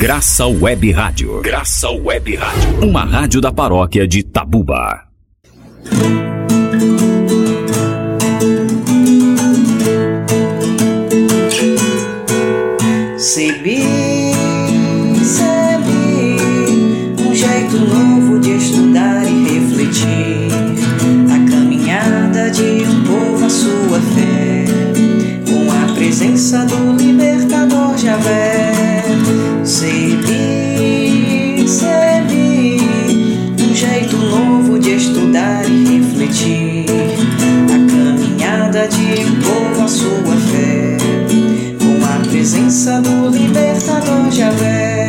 [0.00, 1.42] Graça Web Rádio.
[1.42, 2.88] Graça Web Rádio.
[2.88, 5.02] Uma rádio da paróquia de Tabuba.
[13.18, 13.82] Sebi,
[15.22, 16.36] sebi,
[17.20, 20.48] um jeito novo de estudar e refletir.
[21.28, 24.64] A caminhada de um povo, a sua fé,
[25.44, 26.79] com a presença do
[42.90, 45.06] presença do libertador Javé,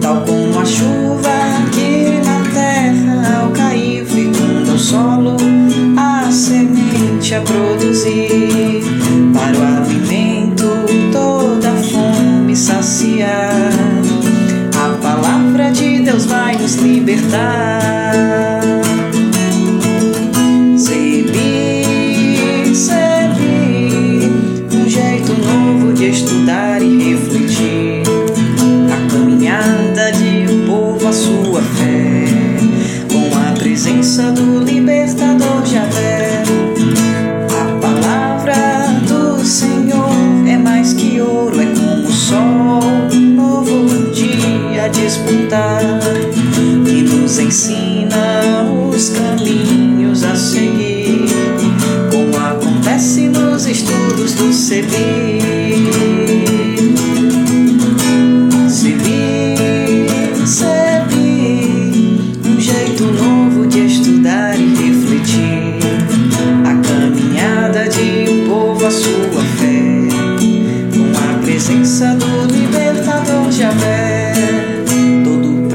[0.00, 1.32] tal como a chuva
[1.72, 5.36] que na terra ao cair fecunda o solo,
[5.96, 8.84] a semente a produzir,
[9.32, 10.68] para o alimento
[11.10, 13.72] toda a fome saciar.
[14.76, 18.31] A palavra de Deus vai nos libertar.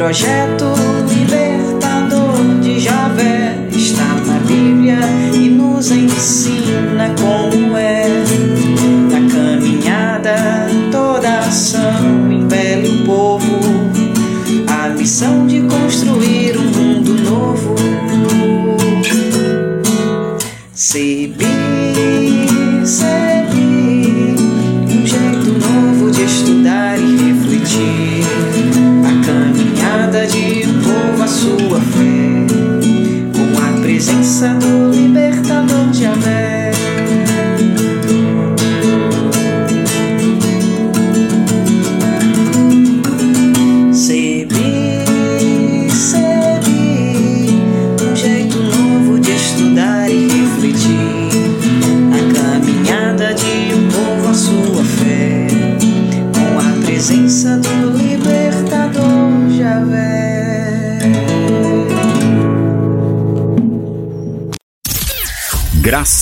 [0.07, 0.73] Projeto
[1.09, 3.67] libertador de Javé.
[3.73, 4.99] Está na Bíblia
[5.33, 6.56] e nos ensina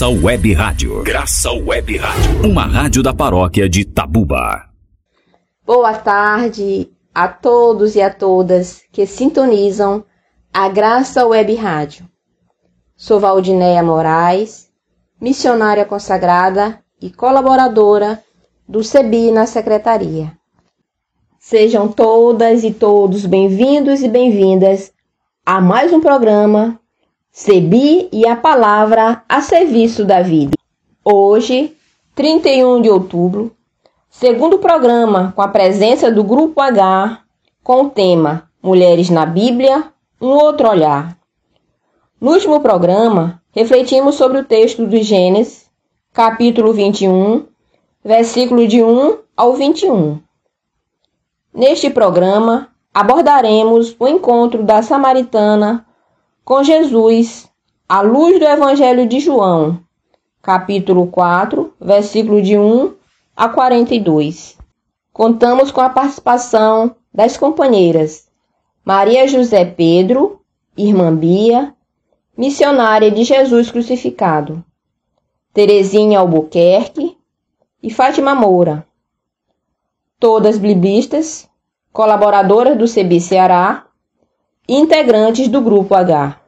[0.05, 1.03] Graça Web Rádio.
[1.03, 2.47] Graça Web Rádio.
[2.47, 4.69] Uma rádio da paróquia de Tabuba.
[5.65, 10.05] Boa tarde a todos e a todas que sintonizam
[10.53, 12.07] a Graça Web Rádio.
[12.95, 14.69] Sou Valdinéia Moraes,
[15.19, 18.23] missionária consagrada e colaboradora
[18.69, 20.33] do CEBI na Secretaria.
[21.39, 24.93] Sejam todas e todos bem-vindos e bem-vindas
[25.43, 26.79] a mais um programa
[27.37, 30.55] CEBI e a Palavra a Serviço da Vida.
[31.03, 31.75] Hoje,
[32.15, 33.51] 31 de outubro,
[34.09, 37.19] segundo programa com a presença do Grupo H,
[37.61, 39.83] com o tema Mulheres na Bíblia,
[40.21, 41.17] um outro olhar.
[42.21, 45.69] No último programa, refletimos sobre o texto do Gênesis,
[46.13, 47.47] capítulo 21,
[48.01, 50.21] versículo de 1 ao 21.
[51.53, 55.85] Neste programa, abordaremos o encontro da samaritana
[56.45, 57.49] com Jesus
[57.89, 59.79] à luz do Evangelho de João,
[60.43, 62.93] capítulo 4, versículo de 1
[63.35, 64.55] a 42.
[65.11, 68.27] Contamos com a participação das companheiras
[68.85, 70.39] Maria José Pedro,
[70.77, 71.73] Irmã Bia,
[72.37, 74.63] missionária de Jesus crucificado,
[75.51, 77.17] Terezinha Albuquerque
[77.81, 78.85] e Fátima Moura,
[80.19, 81.49] todas biblistas,
[81.91, 83.85] colaboradoras do CB Ceará
[84.67, 86.44] integrantes do Grupo H.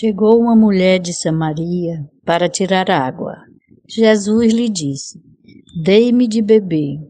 [0.00, 3.34] Chegou uma mulher de Samaria para tirar água.
[3.84, 5.20] Jesus lhe disse:
[5.82, 7.00] Dei-me de beber.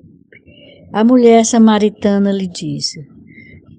[0.91, 3.07] A mulher samaritana lhe disse: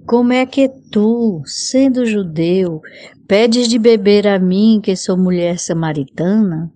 [0.06, 2.82] Como é que tu, sendo judeu,
[3.28, 6.72] pedes de beber a mim, que sou mulher samaritana?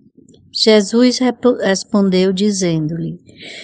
[0.50, 1.20] Jesus
[1.62, 3.16] respondeu, dizendo-lhe: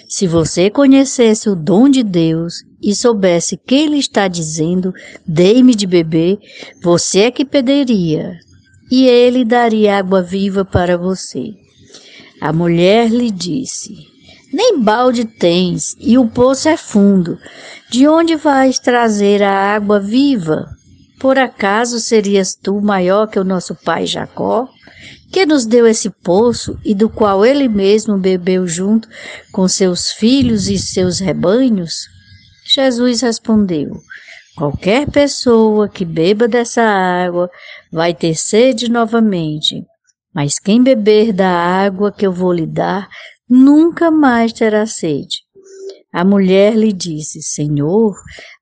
[0.09, 4.95] Se você conhecesse o dom de Deus e soubesse que ele está dizendo,
[5.27, 6.39] dei-me de beber,
[6.81, 8.39] você é que pediria,
[8.91, 11.55] e ele daria água viva para você.
[12.41, 13.95] A mulher lhe disse:
[14.53, 17.39] Nem balde tens, e o poço é fundo.
[17.91, 20.67] De onde vais trazer a água viva?
[21.19, 24.67] Por acaso serias tu maior que o nosso pai Jacó,
[25.31, 29.07] que nos deu esse poço e do qual ele mesmo bebeu junto
[29.53, 32.07] com seus filhos e seus rebanhos?
[32.65, 34.01] Jesus respondeu:
[34.57, 37.49] Qualquer pessoa que beba dessa água
[37.93, 39.85] vai ter sede novamente,
[40.35, 43.09] mas quem beber da água que eu vou lhe dar
[43.49, 45.39] nunca mais terá sede.
[46.13, 48.15] A mulher lhe disse: Senhor,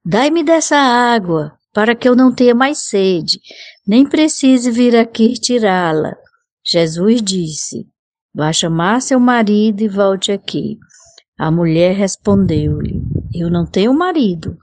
[0.04, 3.40] dai-me dessa água, para que eu não tenha mais sede,
[3.86, 6.14] nem precise vir aqui tirá-la.
[6.64, 7.86] Jesus disse:
[8.34, 10.76] Vá chamar seu marido e volte aqui.
[11.38, 13.02] A mulher respondeu-lhe:
[13.34, 14.56] Eu não tenho marido.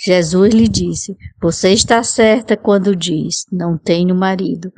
[0.00, 4.72] Jesus lhe disse: Você está certa quando diz: Não tenho marido.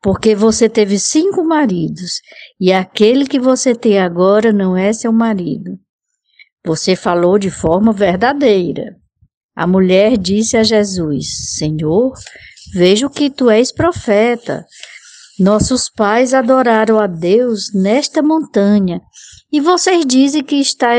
[0.00, 2.20] Porque você teve cinco maridos,
[2.60, 5.78] e aquele que você tem agora não é seu marido.
[6.64, 8.96] Você falou de forma verdadeira.
[9.56, 12.12] A mulher disse a Jesus: Senhor,
[12.72, 14.64] vejo que tu és profeta.
[15.38, 19.00] Nossos pais adoraram a Deus nesta montanha,
[19.52, 20.90] e vocês dizem que está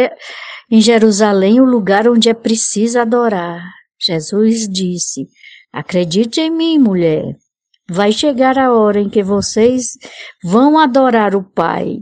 [0.70, 3.64] em Jerusalém, o lugar onde é preciso adorar.
[4.00, 5.28] Jesus disse:
[5.74, 7.36] Acredite em mim, mulher.
[7.90, 9.98] Vai chegar a hora em que vocês
[10.44, 12.00] vão adorar o Pai,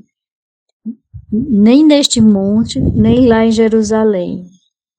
[1.31, 4.45] nem neste monte, nem lá em Jerusalém.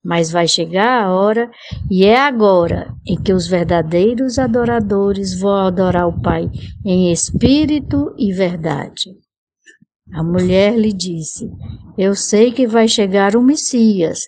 [0.02, 1.50] Mas vai chegar a hora,
[1.90, 6.50] e é agora, em que os verdadeiros adoradores vão adorar o Pai
[6.84, 9.10] em espírito e verdade.
[10.12, 11.50] A mulher lhe disse:
[11.96, 14.20] Eu sei que vai chegar o Messias.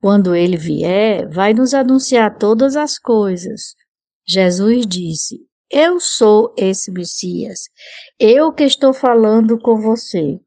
[0.00, 3.74] Quando ele vier, vai nos anunciar todas as coisas.
[4.26, 7.60] Jesus disse: Eu sou esse Messias.
[8.18, 10.38] Eu que estou falando com você.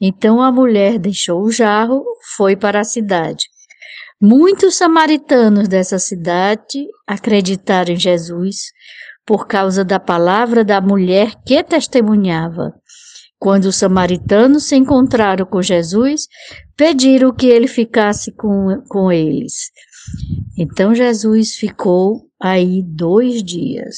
[0.00, 2.04] Então a mulher deixou o jarro,
[2.36, 3.46] foi para a cidade.
[4.20, 8.66] Muitos samaritanos dessa cidade acreditaram em Jesus
[9.26, 12.72] por causa da palavra da mulher que testemunhava.
[13.42, 16.28] Quando os samaritanos se encontraram com Jesus,
[16.76, 19.72] pediram que ele ficasse com, com eles.
[20.56, 23.96] Então Jesus ficou aí dois dias.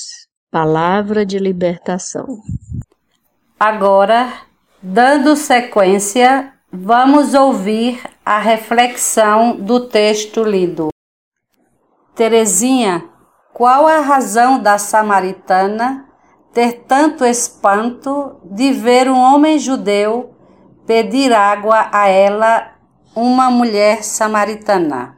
[0.51, 2.27] Palavra de libertação.
[3.61, 4.33] Agora,
[4.83, 10.89] dando sequência, vamos ouvir a reflexão do texto lido.
[12.15, 13.05] Terezinha,
[13.53, 16.09] qual a razão da samaritana
[16.55, 20.31] ter tanto espanto de ver um homem judeu
[20.87, 22.71] pedir água a ela,
[23.17, 25.17] uma mulher samaritana.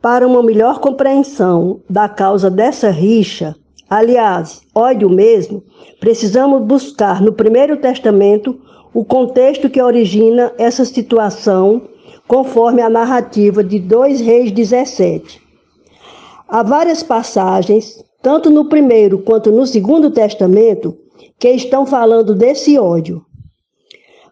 [0.00, 3.54] Para uma melhor compreensão da causa dessa rixa,
[3.88, 5.62] aliás, ódio mesmo,
[6.00, 8.60] precisamos buscar no Primeiro Testamento
[8.92, 11.88] o contexto que origina essa situação,
[12.26, 15.40] conforme a narrativa de 2 Reis 17.
[16.48, 20.96] Há várias passagens tanto no primeiro quanto no segundo testamento,
[21.38, 23.24] que estão falando desse ódio.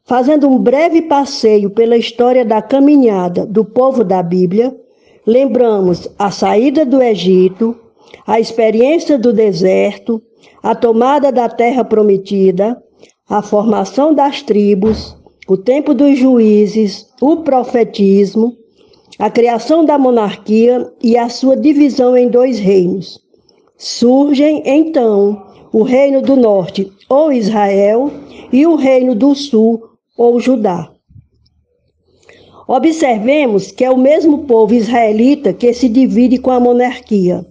[0.05, 4.77] Fazendo um breve passeio pela história da caminhada do povo da Bíblia,
[5.27, 7.77] lembramos a saída do Egito,
[8.27, 10.23] a experiência do deserto,
[10.63, 12.81] a tomada da terra prometida,
[13.29, 15.17] a formação das tribos,
[15.49, 18.57] o tempo dos juízes, o profetismo,
[19.19, 23.21] a criação da monarquia e a sua divisão em dois reinos.
[23.83, 28.13] Surgem então o reino do norte, ou Israel,
[28.53, 29.83] e o Reino do Sul,
[30.19, 30.93] ou Judá.
[32.69, 37.43] Observemos que é o mesmo povo israelita que se divide com a monarquia.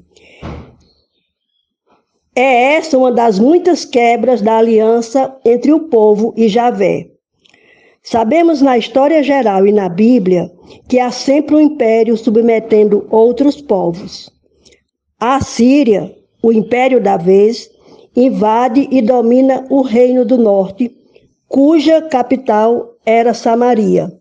[2.36, 7.08] É essa uma das muitas quebras da aliança entre o povo e Javé.
[8.04, 10.52] Sabemos na história geral e na Bíblia
[10.88, 14.32] que há sempre um império submetendo outros povos.
[15.20, 17.70] A Síria, o império da vez,
[18.16, 20.96] invade e domina o reino do norte,
[21.48, 24.12] cuja capital era Samaria.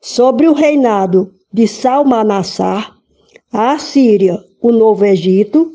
[0.00, 2.94] Sobre o reinado de Salmanassar,
[3.52, 5.70] a Assíria, o Novo Egito,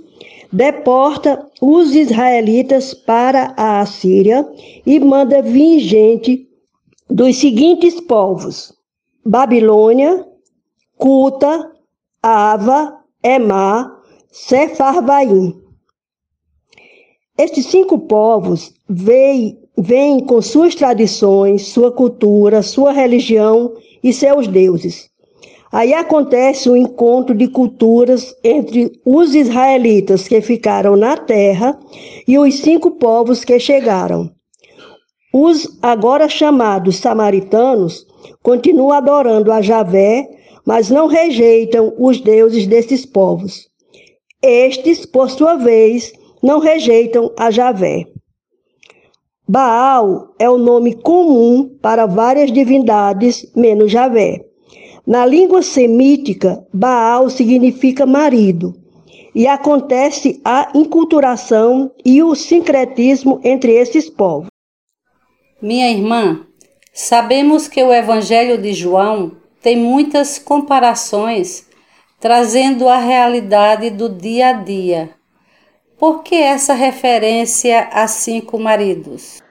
[0.51, 4.47] deporta os israelitas para a Assíria
[4.85, 6.47] e manda vir gente
[7.09, 8.73] dos seguintes povos:
[9.25, 10.25] Babilônia,
[10.97, 11.71] Cuta,
[12.21, 13.95] Ava, Emá,
[14.31, 15.68] Sefarvaim.
[17.39, 25.09] Estes cinco povos vêm, com suas tradições, sua cultura, sua religião e seus deuses.
[25.71, 31.79] Aí acontece um encontro de culturas entre os israelitas que ficaram na terra
[32.27, 34.29] e os cinco povos que chegaram.
[35.33, 38.05] Os agora chamados samaritanos
[38.43, 40.27] continuam adorando a Javé,
[40.65, 43.69] mas não rejeitam os deuses desses povos.
[44.43, 48.05] Estes, por sua vez, não rejeitam a Javé.
[49.47, 54.45] Baal é o nome comum para várias divindades, menos Javé.
[55.05, 58.75] Na língua semítica, Baal significa marido,
[59.33, 64.49] e acontece a inculturação e o sincretismo entre esses povos.
[65.61, 66.45] Minha irmã,
[66.93, 69.31] sabemos que o Evangelho de João
[69.61, 71.67] tem muitas comparações
[72.19, 75.18] trazendo a realidade do dia a dia.
[75.99, 79.43] Por que essa referência a cinco maridos?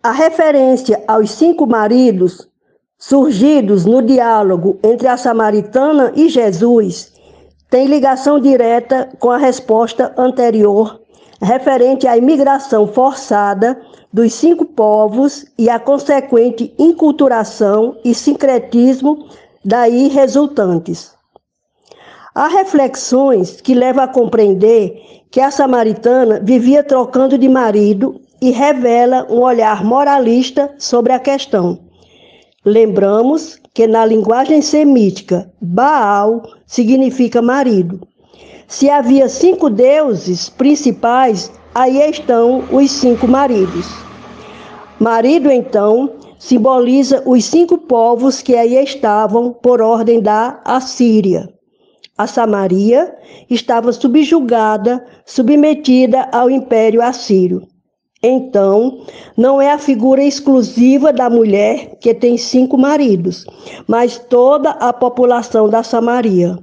[0.00, 2.48] A referência aos cinco maridos
[2.96, 7.12] surgidos no diálogo entre a samaritana e Jesus
[7.68, 11.00] tem ligação direta com a resposta anterior
[11.42, 13.76] referente à imigração forçada
[14.12, 19.28] dos cinco povos e a consequente inculturação e sincretismo
[19.64, 21.15] daí resultantes.
[22.36, 29.26] Há reflexões que levam a compreender que a samaritana vivia trocando de marido e revela
[29.30, 31.78] um olhar moralista sobre a questão.
[32.62, 38.06] Lembramos que na linguagem semítica, Baal significa marido.
[38.68, 43.88] Se havia cinco deuses principais, aí estão os cinco maridos.
[45.00, 51.55] Marido, então, simboliza os cinco povos que aí estavam por ordem da Assíria.
[52.18, 53.14] A Samaria
[53.50, 57.66] estava subjugada, submetida ao Império Assírio.
[58.22, 59.04] Então,
[59.36, 63.44] não é a figura exclusiva da mulher que tem cinco maridos,
[63.86, 66.58] mas toda a população da Samaria.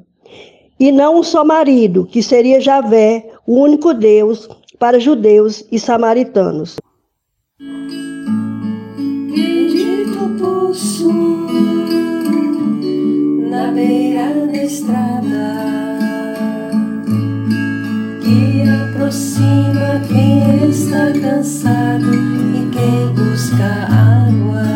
[0.79, 6.75] E não um só marido, que seria Javé, o único Deus para judeus e samaritanos.
[9.29, 11.09] Bendito poço
[13.53, 15.45] na beira da estrada
[18.23, 24.72] que aproxima quem está cansado e quem busca água.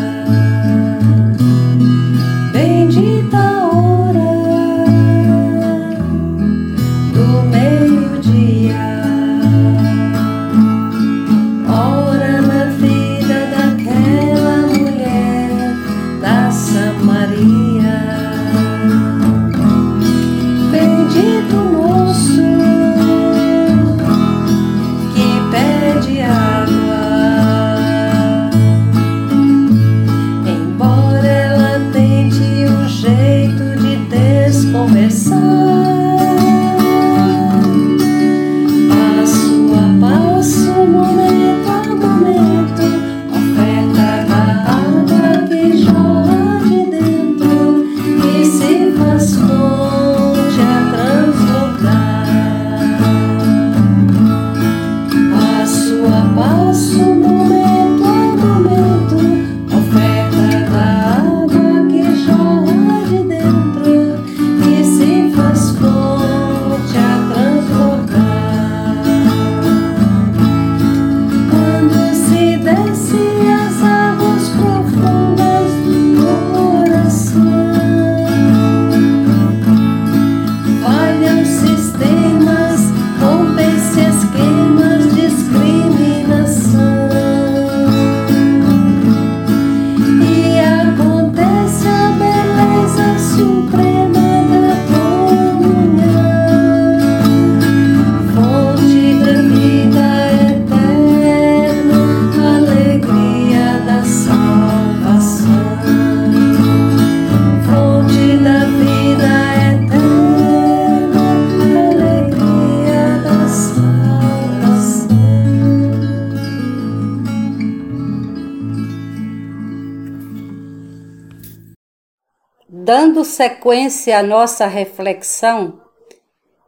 [122.70, 125.80] Dando sequência à nossa reflexão,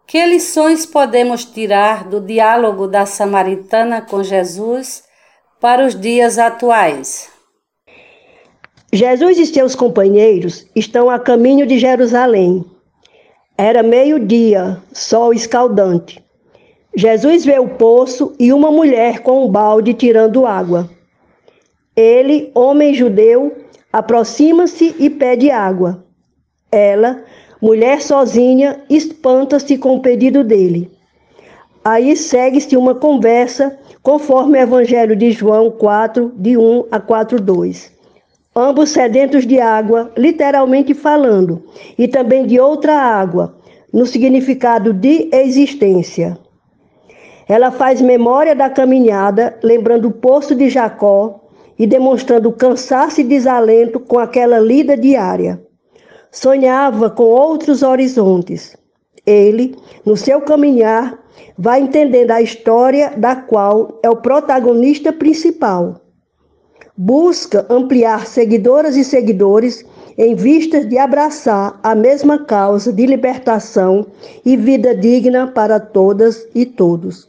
[0.07, 5.05] que lições podemos tirar do diálogo da samaritana com Jesus
[5.61, 7.29] para os dias atuais?
[8.91, 12.65] Jesus e seus companheiros estão a caminho de Jerusalém.
[13.59, 16.25] Era meio-dia, sol escaldante.
[16.97, 20.89] Jesus vê o poço e uma mulher com um balde tirando água.
[21.95, 23.55] Ele, homem judeu,
[23.93, 26.05] aproxima-se e pede água.
[26.71, 27.25] Ela,
[27.61, 30.91] mulher sozinha, espanta-se com o pedido dele.
[31.85, 38.01] Aí segue-se uma conversa, conforme o Evangelho de João 4, de 1 a 4, 2
[38.55, 41.63] ambos sedentos de água, literalmente falando,
[41.97, 43.55] e também de outra água,
[43.93, 46.39] no significado de existência.
[47.49, 51.41] Ela faz memória da caminhada, lembrando o poço de Jacó
[51.81, 55.61] e demonstrando cansaço e desalento com aquela lida diária.
[56.31, 58.77] Sonhava com outros horizontes.
[59.27, 61.19] Ele, no seu caminhar,
[61.59, 66.01] vai entendendo a história da qual é o protagonista principal
[67.03, 69.83] busca ampliar seguidoras e seguidores
[70.19, 74.07] em vistas de abraçar a mesma causa de libertação
[74.45, 77.27] e vida digna para todas e todos.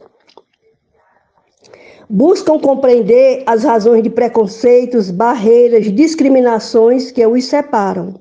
[2.14, 8.20] Buscam compreender as razões de preconceitos, barreiras, discriminações que os separam.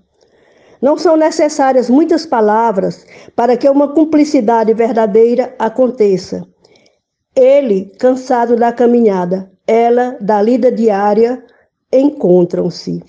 [0.82, 6.48] Não são necessárias muitas palavras para que uma cumplicidade verdadeira aconteça.
[7.36, 11.44] Ele, cansado da caminhada, ela da lida diária
[11.92, 13.04] encontram-se.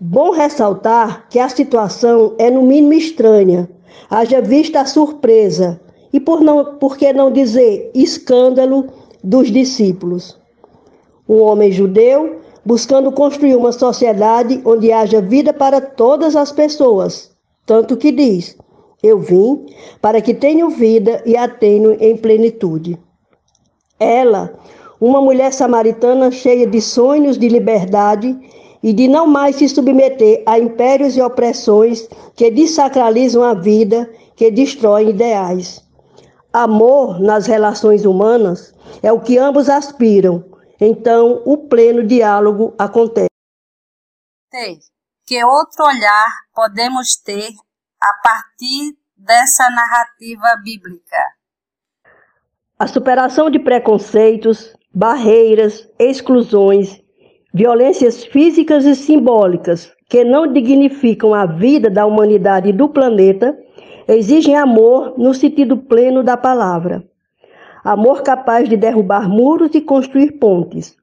[0.00, 3.70] Bom ressaltar que a situação é no mínimo estranha,
[4.10, 5.80] haja vista a surpresa
[6.12, 10.38] e por, não, por que não dizer escândalo dos discípulos.
[11.26, 17.30] Um homem judeu buscando construir uma sociedade onde haja vida para todas as pessoas,
[17.64, 18.56] tanto que diz:
[19.02, 19.66] Eu vim
[20.00, 22.98] para que tenham vida e a tenham em plenitude.
[23.98, 24.52] Ela,
[25.00, 28.36] uma mulher samaritana cheia de sonhos de liberdade
[28.82, 32.06] e de não mais se submeter a impérios e opressões
[32.36, 35.83] que desacralizam a vida, que destroem ideais.
[36.54, 43.28] Amor nas relações humanas é o que ambos aspiram, então o pleno diálogo acontece.
[45.26, 47.50] Que outro olhar podemos ter
[48.00, 51.16] a partir dessa narrativa bíblica?
[52.78, 57.02] A superação de preconceitos, barreiras, exclusões,
[57.52, 63.58] violências físicas e simbólicas que não dignificam a vida da humanidade e do planeta,
[64.08, 67.04] exigem amor no sentido pleno da palavra.
[67.82, 70.96] Amor capaz de derrubar muros e construir pontes,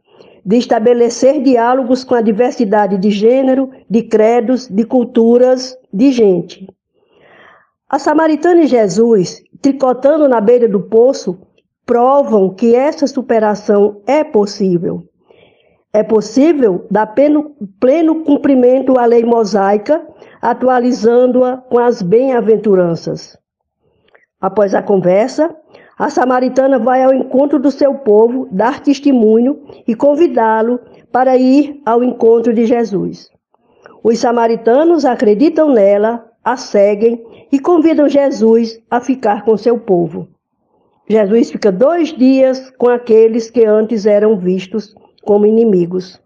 [0.44, 6.68] de estabelecer diálogos com a diversidade de gênero, de credos, de culturas, de gente.
[7.88, 11.38] A Samaritana e Jesus, tricotando na beira do poço,
[11.86, 15.04] provam que essa superação é possível.
[15.94, 20.02] É possível dar pleno, pleno cumprimento à lei mosaica,
[20.42, 23.38] atualizando-a com as bem-aventuranças.
[24.40, 25.56] Após a conversa,
[25.98, 30.80] a samaritana vai ao encontro do seu povo, dar testemunho e convidá-lo
[31.12, 33.30] para ir ao encontro de Jesus.
[34.04, 40.28] Os samaritanos acreditam nela, a seguem e convidam Jesus a ficar com seu povo.
[41.08, 46.20] Jesus fica dois dias com aqueles que antes eram vistos como inimigos.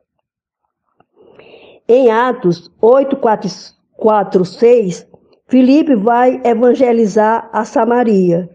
[1.88, 3.50] Em Atos 8, 4,
[3.98, 5.08] 4 6,
[5.48, 8.50] Filipe vai evangelizar a Samaria.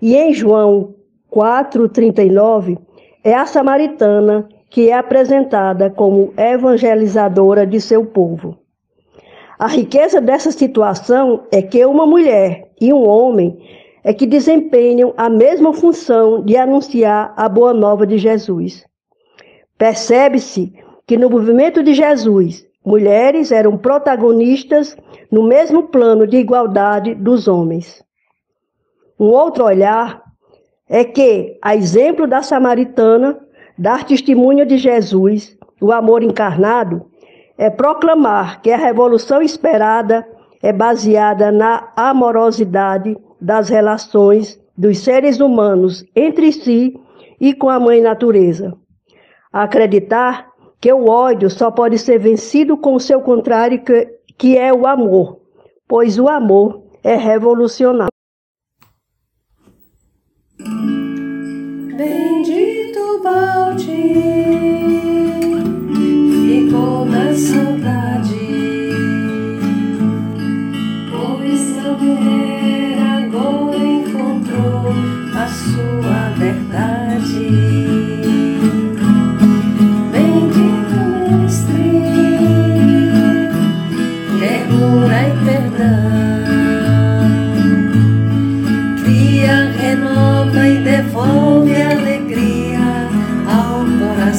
[0.00, 0.94] E em João
[1.30, 2.78] 4, 39,
[3.22, 8.56] é a samaritana que é apresentada como evangelizadora de seu povo.
[9.58, 13.58] A riqueza dessa situação é que uma mulher e um homem
[14.04, 18.84] é que desempenham a mesma função de anunciar a boa nova de Jesus.
[19.76, 20.72] Percebe-se
[21.06, 24.96] que no movimento de Jesus, mulheres eram protagonistas
[25.28, 28.04] no mesmo plano de igualdade dos homens.
[29.18, 30.22] Um outro olhar
[30.88, 33.40] é que, a exemplo da samaritana,
[33.76, 37.10] dar testemunho de Jesus, o amor encarnado,
[37.58, 40.24] é proclamar que a revolução esperada
[40.62, 46.94] é baseada na amorosidade das relações dos seres humanos entre si
[47.40, 48.74] e com a mãe natureza.
[49.52, 50.46] Acreditar
[50.86, 54.06] que o ódio só pode ser vencido com o seu contrário, que,
[54.38, 55.40] que é o amor,
[55.88, 58.15] pois o amor é revolucionário.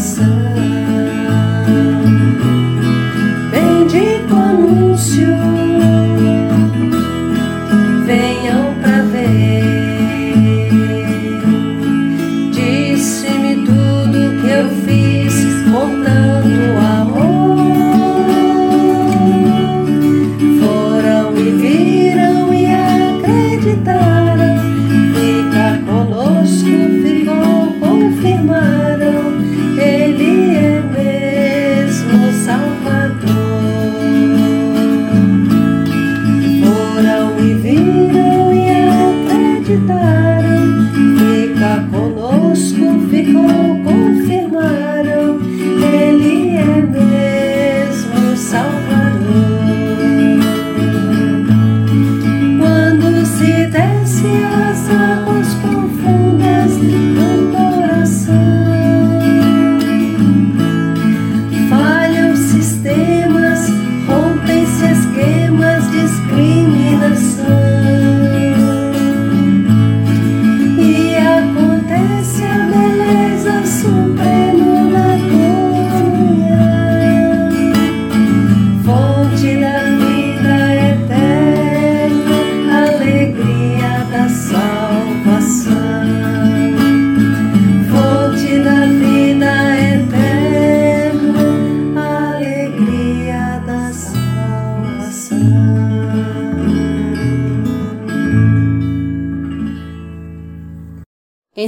[0.08, 0.67] sun.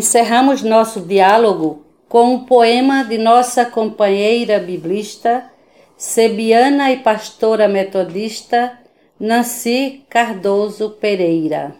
[0.10, 5.48] Encerramos nosso diálogo com um poema de nossa companheira biblista,
[5.95, 8.76] sebiana e pastora metodista
[9.19, 11.76] Nancy Cardoso Pereira.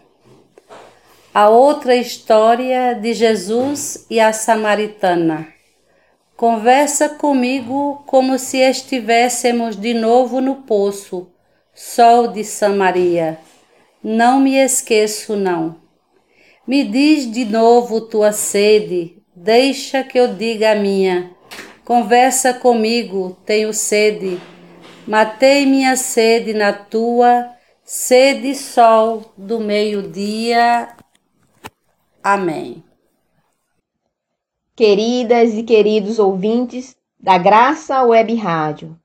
[1.34, 5.48] A outra história de Jesus e a samaritana.
[6.36, 11.26] Conversa comigo como se estivéssemos de novo no poço,
[11.74, 13.40] sol de Samaria.
[14.00, 15.79] Não me esqueço, não.
[16.66, 21.34] Me diz de novo tua sede, deixa que eu diga a minha.
[21.84, 24.40] Conversa comigo, tenho sede.
[25.06, 27.50] Matei minha sede na tua,
[27.82, 30.94] sede sol do meio-dia.
[32.22, 32.84] Amém.
[34.76, 38.98] Queridas e queridos ouvintes da Graça Web Rádio,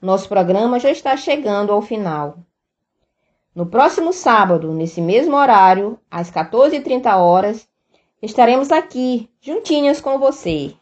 [0.00, 2.45] nosso programa já está chegando ao final.
[3.56, 7.66] No próximo sábado, nesse mesmo horário, às 14h30 horas,
[8.20, 10.76] estaremos aqui, juntinhas com você.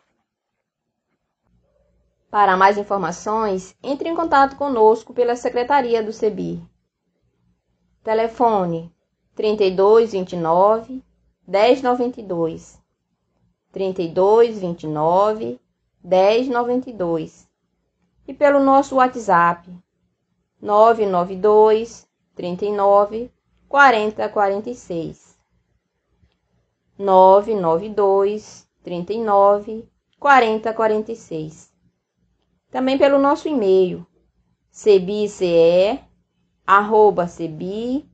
[2.29, 6.61] Para mais informações, entre em contato conosco pela Secretaria do CEBIR.
[8.03, 8.93] Telefone
[9.37, 11.01] 3229
[11.47, 12.83] 1092
[13.71, 15.61] 3229
[16.03, 17.49] 1092
[18.27, 19.73] e pelo nosso WhatsApp
[20.61, 22.04] 992
[22.35, 23.31] 39
[23.69, 25.39] 40 46
[26.99, 31.73] 992 39 40 46
[32.71, 34.07] Também pelo nosso e-mail
[34.71, 36.01] cbice
[36.67, 38.05] arroba cebi.org.br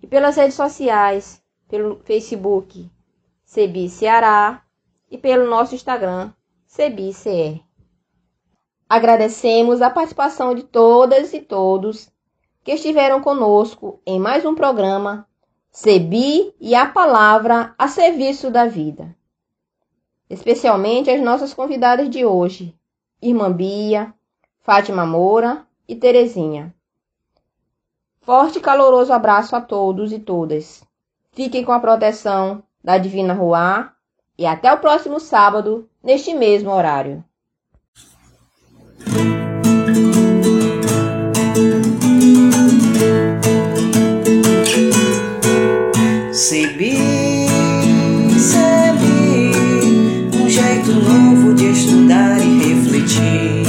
[0.00, 2.90] e pelas redes sociais, pelo Facebook
[3.44, 4.62] Cebi Ceará
[5.10, 6.32] e pelo nosso Instagram
[6.66, 7.67] CebiCR.
[8.88, 12.08] Agradecemos a participação de todas e todos
[12.64, 15.28] que estiveram conosco em mais um programa
[15.70, 19.14] Cebi e a Palavra a Serviço da Vida.
[20.30, 22.74] Especialmente as nossas convidadas de hoje,
[23.20, 24.14] Irmã Bia,
[24.60, 26.74] Fátima Moura e Terezinha.
[28.22, 30.82] Forte e caloroso abraço a todos e todas.
[31.32, 33.92] Fiquem com a proteção da Divina Ruá
[34.38, 37.22] e até o próximo sábado, neste mesmo horário.
[46.32, 46.98] Sebi,
[48.38, 49.52] sebi,
[50.34, 53.62] um jeito novo de estudar e refletir.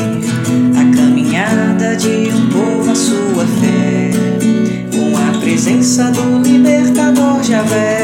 [0.75, 4.11] A caminhada de um povo à sua fé,
[4.91, 7.98] com a presença do libertador Javé.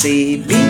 [0.00, 0.69] Sebi,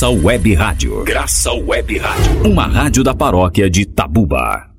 [0.00, 1.04] Graça Web Rádio.
[1.04, 2.50] Graça Web Rádio.
[2.50, 4.69] Uma rádio da paróquia de Tabuba.